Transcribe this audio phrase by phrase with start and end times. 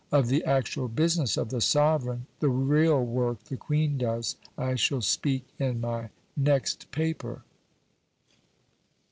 [0.11, 5.01] Of the actual business of the sovereign the real work the Queen does I shall
[5.03, 7.43] speak in my next paper.